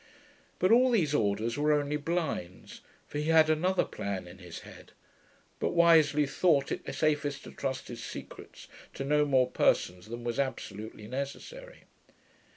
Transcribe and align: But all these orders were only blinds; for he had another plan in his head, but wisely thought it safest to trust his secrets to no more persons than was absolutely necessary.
But 0.57 0.71
all 0.71 0.89
these 0.89 1.13
orders 1.13 1.59
were 1.59 1.71
only 1.73 1.95
blinds; 1.95 2.81
for 3.07 3.19
he 3.19 3.25
had 3.25 3.51
another 3.51 3.85
plan 3.85 4.27
in 4.27 4.39
his 4.39 4.61
head, 4.61 4.93
but 5.59 5.75
wisely 5.75 6.25
thought 6.25 6.71
it 6.71 6.91
safest 6.95 7.43
to 7.43 7.51
trust 7.51 7.87
his 7.87 8.03
secrets 8.03 8.67
to 8.95 9.03
no 9.05 9.25
more 9.25 9.47
persons 9.51 10.07
than 10.07 10.23
was 10.23 10.39
absolutely 10.39 11.07
necessary. 11.07 11.83